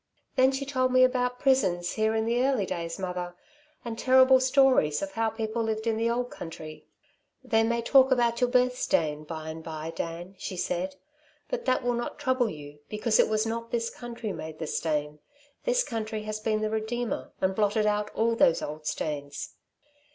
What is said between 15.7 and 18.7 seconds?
country has been the redeemer and blotted out all those